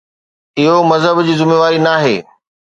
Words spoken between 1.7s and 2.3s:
ناهي.